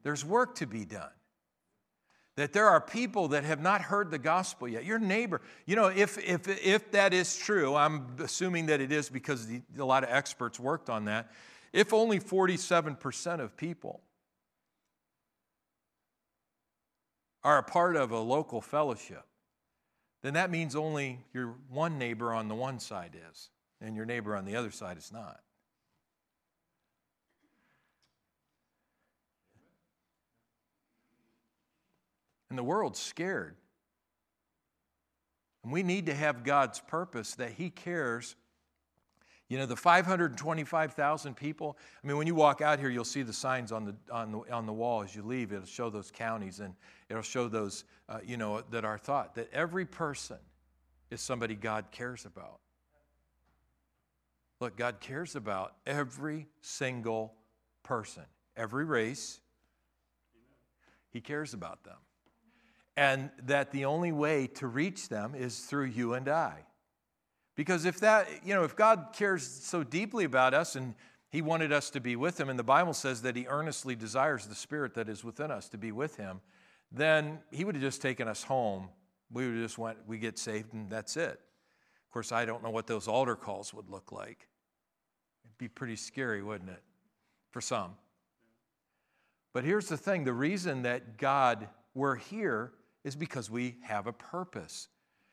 [0.02, 1.12] There's work to be done
[2.40, 4.86] that there are people that have not heard the gospel yet.
[4.86, 9.10] Your neighbor, you know, if, if, if that is true, I'm assuming that it is
[9.10, 11.34] because the, a lot of experts worked on that.
[11.74, 14.00] If only 47% of people
[17.44, 19.26] are a part of a local fellowship,
[20.24, 23.50] then that means only your one neighbor on the one side is,
[23.82, 25.42] and your neighbor on the other side is not.
[32.50, 33.56] And the world's scared.
[35.64, 38.36] And we need to have God's purpose that He cares.
[39.50, 43.34] You know, the 525,000 people, I mean, when you walk out here, you'll see the
[43.34, 45.52] signs on the, on the, on the wall as you leave.
[45.52, 46.76] It'll show those counties and
[47.10, 50.38] it'll show those, uh, you know, that are thought that every person
[51.10, 52.60] is somebody God cares about.
[54.60, 57.34] Look, God cares about every single
[57.82, 58.24] person,
[58.56, 59.40] every race.
[61.10, 61.98] He cares about them
[63.00, 66.66] and that the only way to reach them is through you and I.
[67.56, 70.96] Because if that, you know, if God cares so deeply about us and
[71.30, 74.48] he wanted us to be with him, and the Bible says that he earnestly desires
[74.48, 76.42] the spirit that is within us to be with him,
[76.92, 78.90] then he would have just taken us home.
[79.32, 81.40] We would have just went, we get saved, and that's it.
[81.40, 84.50] Of course, I don't know what those altar calls would look like.
[85.46, 86.84] It'd be pretty scary, wouldn't it?
[87.52, 87.92] For some.
[89.54, 94.14] But here's the thing the reason that God, we're here is because we have a
[94.14, 94.88] purpose.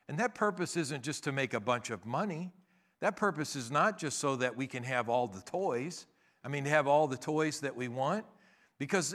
[0.08, 2.52] And that purpose isn't just to make a bunch of money.
[3.00, 6.06] That purpose is not just so that we can have all the toys.
[6.44, 8.24] I mean, to have all the toys that we want.
[8.78, 9.14] Because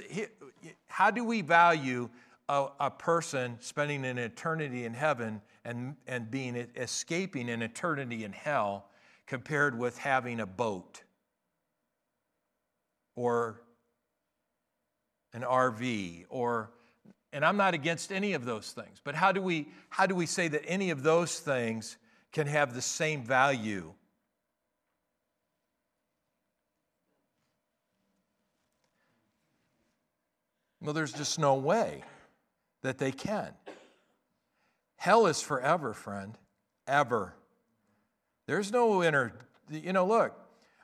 [0.88, 2.10] how do we value
[2.50, 8.34] a, a, person spending an eternity in heaven and, and being escaping an eternity in
[8.34, 8.90] hell
[9.28, 11.04] compared with having a boat
[13.16, 13.62] or
[15.34, 16.72] an RV or
[17.34, 19.00] and I'm not against any of those things.
[19.04, 21.98] But how do we, how do we say that any of those things
[22.32, 23.94] can have the same value?
[30.82, 32.04] Well, there's just no way
[32.82, 33.54] that they can.
[34.98, 36.38] Hell is forever, friend.
[36.88, 37.36] Ever.
[38.48, 39.34] There's no inner,
[39.70, 40.34] you know, look,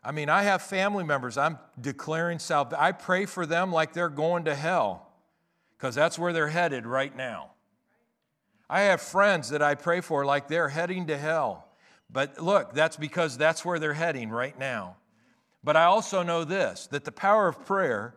[0.04, 1.38] I mean, I have family members.
[1.38, 2.82] I'm declaring salvation.
[2.82, 5.07] I pray for them like they're going to hell
[5.78, 7.52] because that's where they're headed right now.
[8.70, 11.68] I have friends that I pray for like they're heading to hell.
[12.10, 14.98] But look, that's because that's where they're heading right now.
[15.64, 18.16] But I also know this that the power of prayer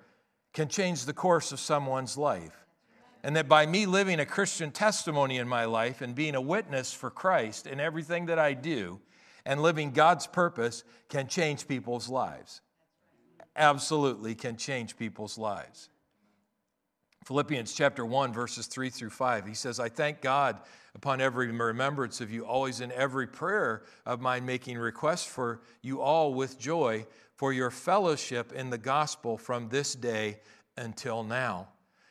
[0.53, 2.57] can change the course of someone's life.
[3.23, 6.93] And that by me living a Christian testimony in my life and being a witness
[6.93, 8.99] for Christ in everything that I do,
[9.45, 12.63] and living God's purpose can change people's lives.
[13.57, 15.91] Absolutely can change people's lives.
[17.31, 20.59] Philippians chapter 1, verses 3 through 5, he says, I thank God
[20.97, 26.01] upon every remembrance of you, always in every prayer of mine, making requests for you
[26.01, 30.41] all with joy for your fellowship in the gospel from this day
[30.77, 31.69] until now.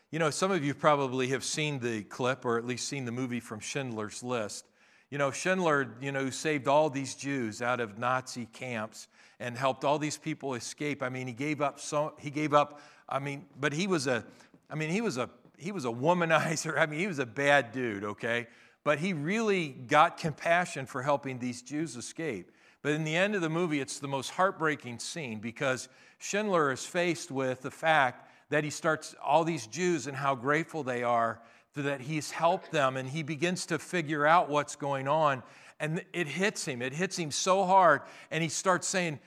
[0.10, 3.12] You know, some of you probably have seen the clip or at least seen the
[3.12, 4.70] movie from Schindler's List.
[5.10, 9.10] You know, Schindler, you know, saved all these Jews out of Nazi camps
[9.42, 11.04] and helped all these people escape.
[11.04, 12.80] I mean, he gave up so he gave up,
[13.10, 14.24] I mean, but he was a
[14.70, 16.78] I mean, he was a he was a womanizer.
[16.80, 18.48] I mean, he was a bad dude, okay?
[18.84, 22.52] But he really got compassion for helping these Jews escape.
[22.82, 26.86] But in the end of the movie, it's the most heartbreaking scene because Schindler is
[26.86, 31.42] faced with the fact that he starts all these Jews and how grateful they are
[31.76, 35.44] that he's helped them and he begins to figure out what's going on
[35.80, 38.02] and it hits him it hits him so hard
[38.32, 39.20] and he starts saying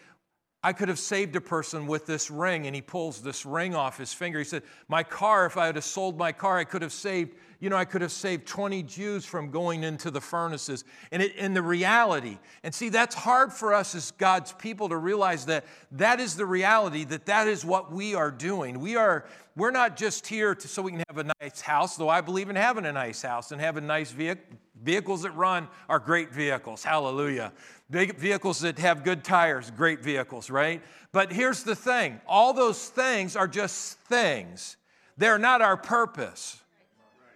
[0.65, 2.67] I could have saved a person with this ring.
[2.67, 4.39] And he pulls this ring off his finger.
[4.39, 7.69] He said, My car, if I had sold my car, I could have saved, you
[7.69, 10.85] know, I could have saved 20 Jews from going into the furnaces.
[11.11, 15.65] And the reality, and see, that's hard for us as God's people to realize that
[15.93, 18.79] that is the reality, that that is what we are doing.
[18.79, 19.25] We are,
[19.57, 22.51] we're not just here to, so we can have a nice house, though I believe
[22.51, 24.59] in having a nice house and having nice vehicle.
[24.83, 26.83] Vehicles that run are great vehicles.
[26.83, 27.53] Hallelujah.
[27.93, 30.83] Big vehicles that have good tires, great vehicles, right?
[31.13, 34.79] But here's the thing all those things are just things,
[35.19, 36.61] they're not our purpose,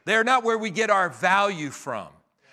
[0.07, 2.09] they're not where we get our value from.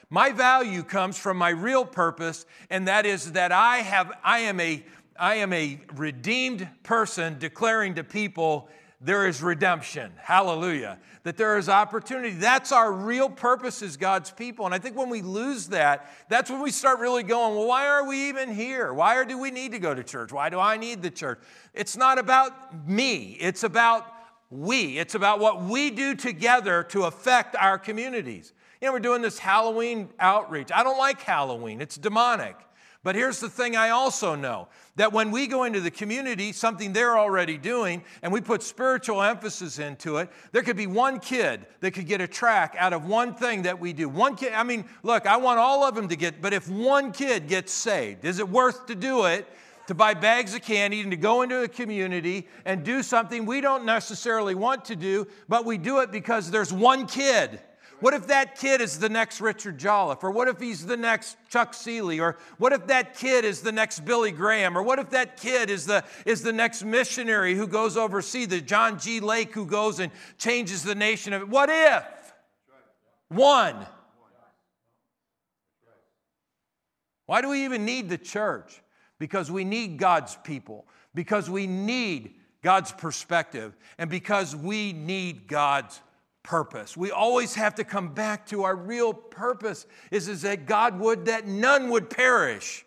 [0.09, 4.59] My value comes from my real purpose, and that is that I have I am
[4.59, 4.83] a
[5.17, 8.67] I am a redeemed person declaring to people
[9.03, 10.11] there is redemption.
[10.17, 10.97] Hallelujah.
[11.23, 12.31] That there is opportunity.
[12.31, 14.65] That's our real purpose as God's people.
[14.65, 17.87] And I think when we lose that, that's when we start really going, well, why
[17.87, 18.93] are we even here?
[18.93, 20.31] Why do we need to go to church?
[20.31, 21.39] Why do I need the church?
[21.73, 24.07] It's not about me, it's about
[24.49, 24.99] we.
[24.99, 28.53] It's about what we do together to affect our communities.
[28.81, 30.69] You know, we're doing this Halloween outreach.
[30.73, 32.55] I don't like Halloween, it's demonic.
[33.03, 36.93] But here's the thing I also know that when we go into the community, something
[36.93, 41.65] they're already doing, and we put spiritual emphasis into it, there could be one kid
[41.81, 44.07] that could get a track out of one thing that we do.
[44.07, 47.11] One kid, I mean, look, I want all of them to get, but if one
[47.11, 49.47] kid gets saved, is it worth to do it?
[49.87, 53.59] To buy bags of candy and to go into a community and do something we
[53.59, 57.59] don't necessarily want to do, but we do it because there's one kid
[58.03, 60.25] what if that kid is the next Richard Jolliffe?
[60.25, 62.19] Or what if he's the next Chuck Seeley?
[62.19, 64.77] Or what if that kid is the next Billy Graham?
[64.77, 68.59] Or what if that kid is the, is the next missionary who goes overseas, the
[68.59, 69.21] John G.
[69.21, 71.47] Lake who goes and changes the nation of it?
[71.47, 72.03] What if?
[73.29, 73.87] One.
[77.25, 78.81] Why do we even need the church?
[79.17, 86.01] Because we need God's people, because we need God's perspective, and because we need God's
[86.43, 86.95] purpose.
[86.95, 91.25] We always have to come back to our real purpose is, is that God would
[91.25, 92.86] that none would perish,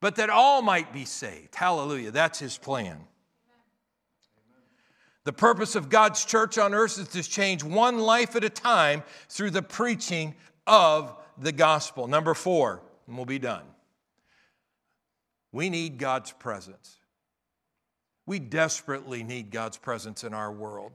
[0.00, 1.54] but that all might be saved.
[1.54, 2.12] Hallelujah.
[2.12, 3.00] That's his plan.
[5.24, 9.02] The purpose of God's church on earth is to change one life at a time
[9.28, 10.34] through the preaching
[10.66, 12.06] of the gospel.
[12.06, 13.64] Number four, and we'll be done.
[15.52, 16.96] We need God's presence.
[18.24, 20.92] We desperately need God's presence in our world.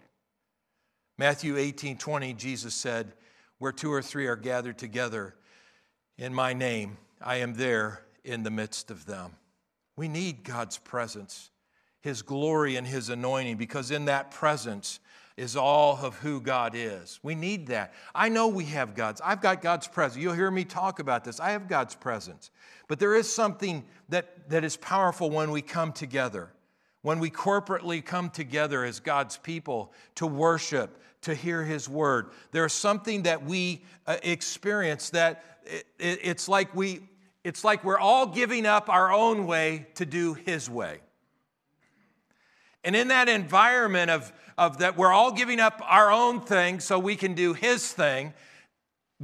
[1.18, 3.14] Matthew 18 20, Jesus said,
[3.60, 5.36] Where two or three are gathered together
[6.18, 9.34] in my name, I am there in the midst of them.
[9.96, 11.52] We need God's presence,
[12.02, 15.00] His glory, and His anointing, because in that presence
[15.38, 17.20] is all of who God is.
[17.24, 17.94] We need that.
[18.14, 19.22] I know we have God's.
[19.24, 20.22] I've got God's presence.
[20.22, 21.40] You'll hear me talk about this.
[21.40, 22.52] I have God's presence.
[22.88, 26.52] But there is something that, that is powerful when we come together
[27.04, 32.32] when we corporately come together as God's people to worship, to hear His word.
[32.52, 37.02] There's something that we uh, experience that it, it, it's like we
[37.44, 41.02] it's like we're all giving up our own way to do His way.
[42.86, 46.98] And in that environment of, of that we're all giving up our own thing so
[46.98, 48.34] we can do His thing,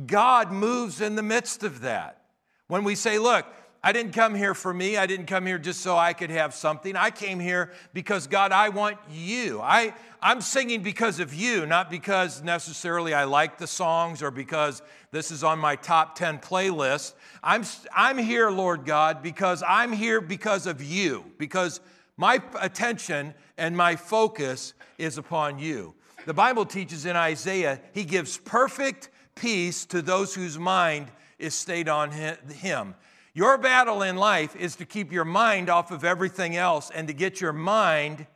[0.06, 2.22] God moves in the midst of that.
[2.68, 3.46] When we say, look,
[3.82, 4.98] I didn't come here for me.
[4.98, 6.98] I didn't come here just so I could have something.
[6.98, 9.62] I came here because, God, I want you.
[9.62, 14.82] I, I'm singing because of you, not because necessarily I like the songs or because
[15.12, 17.14] this is on my top 10 playlist.
[17.42, 17.64] I'm,
[17.96, 21.80] I'm here, Lord God, because I'm here because of you, because
[22.18, 25.94] my attention and my focus is upon you.
[26.26, 31.08] The Bible teaches in Isaiah, He gives perfect peace to those whose mind
[31.40, 32.96] is stayed on Him.
[33.40, 37.14] Your battle in life is to keep your mind off of everything else and to
[37.14, 38.28] get your mind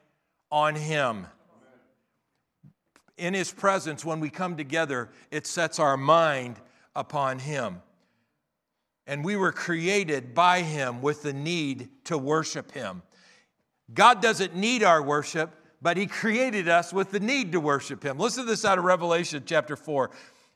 [0.49, 1.27] on Him.
[3.17, 6.55] In His presence, when we come together, it sets our mind
[6.95, 7.81] upon Him.
[9.05, 13.01] And we were created by Him with the need to worship Him.
[13.93, 15.49] God doesn't need our worship,
[15.81, 18.17] but He created us with the need to worship Him.
[18.17, 20.11] Listen to this out of Revelation chapter 4.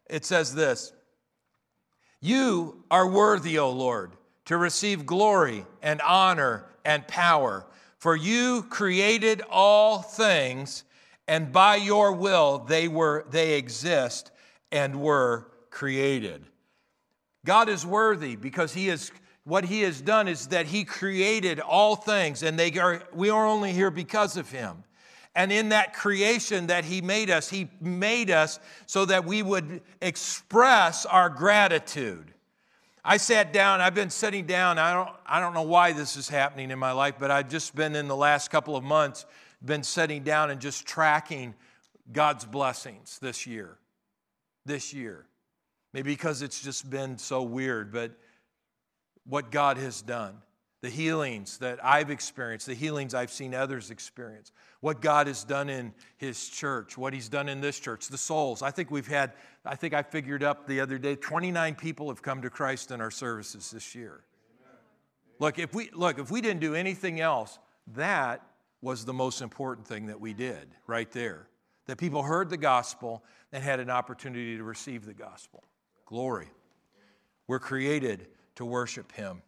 [0.10, 0.93] It says this
[2.22, 4.14] You are worthy, O Lord,
[4.48, 7.66] to receive glory and honor and power,
[8.00, 10.86] for you created all things,
[11.28, 14.32] and by your will they, were, they exist
[14.72, 16.45] and were created.
[17.45, 19.12] God is worthy because he is
[19.43, 23.45] what he has done is that he created all things and they are, we are
[23.48, 24.84] only here because of him.
[25.36, 29.82] And in that creation that he made us, he made us so that we would
[30.02, 32.34] express our gratitude.
[33.10, 34.78] I sat down, I've been sitting down.
[34.78, 37.74] I don't, I don't know why this is happening in my life, but I've just
[37.74, 39.26] been in the last couple of months,
[39.64, 41.55] been sitting down and just tracking
[42.12, 43.78] God's blessings this year.
[44.66, 45.26] This year.
[45.93, 48.12] Maybe because it's just been so weird, but
[49.26, 50.36] what God has done,
[50.82, 55.70] the healings that I've experienced, the healings I've seen others experience, what God has done
[55.70, 58.62] in His church, what He's done in this church, the souls.
[58.62, 59.34] I think we've had,
[59.66, 63.02] I think I figured up the other day, 29 people have come to Christ in
[63.02, 64.24] our services this year.
[65.40, 67.60] Look, if we look, if we didn't do anything else,
[67.96, 68.42] that
[68.82, 71.48] was the most important thing that we did right there.
[71.86, 75.64] That people heard the gospel and had an opportunity to receive the gospel.
[76.06, 76.50] Glory.
[77.48, 79.42] We're created to worship him.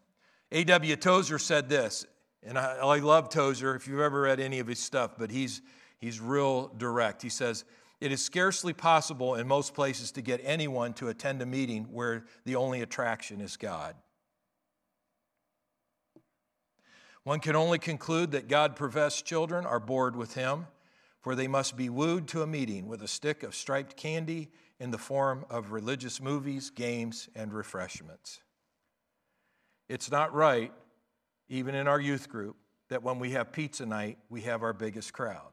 [0.52, 0.96] A.W.
[0.96, 2.06] Tozer said this,
[2.44, 5.62] and I, I, love Tozer if you've ever read any of his stuff, but he's,
[6.00, 7.22] he's real direct.
[7.22, 7.66] He says,
[8.02, 12.26] It is scarcely possible in most places to get anyone to attend a meeting where
[12.46, 13.96] the only attraction is God.
[17.24, 20.66] One can only conclude that God professed children are bored with him,
[21.22, 24.90] for they must be wooed to a meeting with a stick of striped candy in
[24.90, 28.40] the form of religious movies, games, and refreshments.
[29.90, 30.72] It's not right,
[31.50, 32.56] even in our youth group,
[32.90, 35.52] that when we have pizza night, we have our biggest crowd.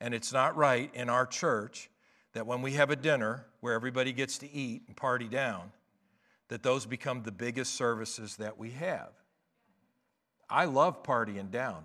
[0.00, 1.88] And it's not right in our church
[2.34, 5.70] that when we have a dinner where everybody gets to eat and party down,
[6.48, 9.12] that those become the biggest services that we have.
[10.50, 11.84] I love partying down.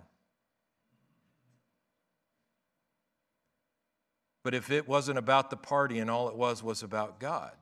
[4.42, 7.52] But if it wasn't about the party and all it was was about God,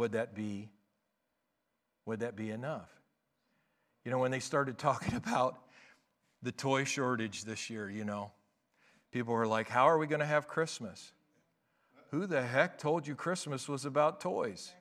[0.00, 0.70] would that be
[2.06, 2.88] would that be enough?
[4.02, 5.58] You know, when they started talking about
[6.42, 8.32] the toy shortage this year, you know,
[9.12, 11.12] people were like, "How are we going to have Christmas?"
[12.12, 14.72] Who the heck told you Christmas was about toys?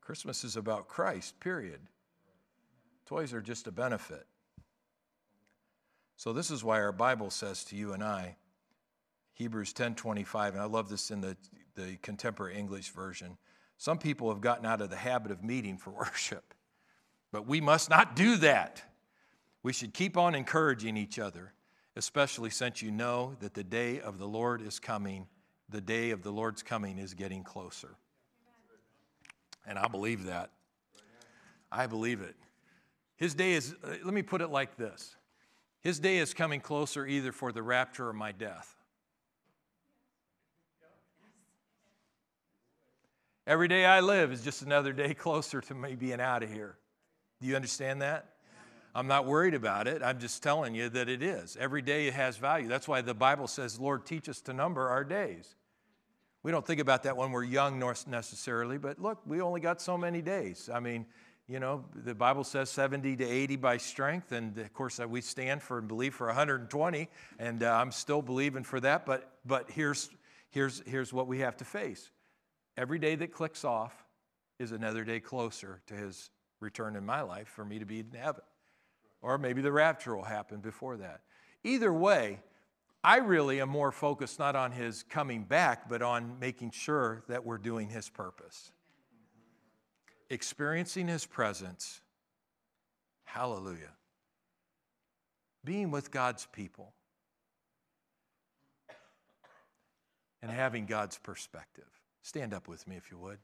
[0.00, 1.80] Christmas is about Christ, period.
[3.06, 4.26] Toys are just a benefit.
[6.16, 8.36] So this is why our Bible says to you and I,
[9.34, 11.36] Hebrews 10:25, and I love this in the,
[11.74, 13.36] the contemporary English version.
[13.76, 16.54] Some people have gotten out of the habit of meeting for worship,
[17.32, 18.82] but we must not do that.
[19.62, 21.52] We should keep on encouraging each other,
[21.96, 25.26] especially since you know that the day of the Lord is coming.
[25.70, 27.96] The day of the Lord's coming is getting closer.
[29.66, 30.50] And I believe that.
[31.72, 32.36] I believe it.
[33.16, 35.16] His day is, uh, let me put it like this
[35.80, 38.74] his day is coming closer either for the rapture or my death.
[43.46, 46.78] Every day I live is just another day closer to me being out of here.
[47.40, 48.30] Do you understand that?
[48.94, 50.02] I'm not worried about it.
[50.02, 51.56] I'm just telling you that it is.
[51.58, 52.68] Every day it has value.
[52.68, 55.56] That's why the Bible says, Lord, teach us to number our days.
[56.42, 59.98] We don't think about that when we're young necessarily, but look, we only got so
[59.98, 60.70] many days.
[60.72, 61.06] I mean,
[61.48, 65.20] you know, the Bible says 70 to 80 by strength, and of course uh, we
[65.20, 69.04] stand for and believe for 120, and uh, I'm still believing for that.
[69.04, 70.08] But but here's
[70.50, 72.10] here's here's what we have to face:
[72.76, 74.04] every day that clicks off
[74.58, 78.10] is another day closer to His return in my life for me to be in
[78.12, 78.42] heaven,
[79.22, 81.20] or maybe the rapture will happen before that.
[81.62, 82.40] Either way,
[83.02, 87.44] I really am more focused not on His coming back, but on making sure that
[87.44, 88.70] we're doing His purpose
[90.30, 92.00] experiencing His presence.
[93.24, 93.92] Hallelujah.
[95.64, 96.92] Being with God's people
[100.42, 101.88] and having God's perspective.
[102.24, 103.36] Stand up with me if you would.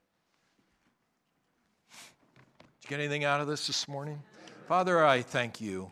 [1.91, 4.23] Did you get anything out of this this morning?
[4.67, 5.91] Father, I thank you